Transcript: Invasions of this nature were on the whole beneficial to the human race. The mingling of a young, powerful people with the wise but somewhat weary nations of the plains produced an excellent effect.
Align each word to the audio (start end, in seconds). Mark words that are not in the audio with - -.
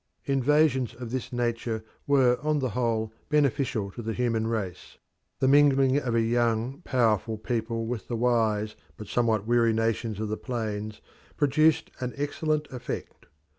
Invasions 0.25 0.95
of 0.95 1.11
this 1.11 1.31
nature 1.31 1.85
were 2.07 2.39
on 2.41 2.57
the 2.57 2.69
whole 2.69 3.13
beneficial 3.29 3.91
to 3.91 4.01
the 4.01 4.13
human 4.15 4.47
race. 4.47 4.97
The 5.37 5.47
mingling 5.47 5.97
of 5.97 6.15
a 6.15 6.21
young, 6.21 6.81
powerful 6.83 7.37
people 7.37 7.85
with 7.85 8.07
the 8.07 8.15
wise 8.15 8.75
but 8.97 9.05
somewhat 9.07 9.45
weary 9.45 9.73
nations 9.73 10.19
of 10.19 10.29
the 10.29 10.37
plains 10.37 11.01
produced 11.37 11.91
an 11.99 12.13
excellent 12.17 12.67
effect. 12.71 13.27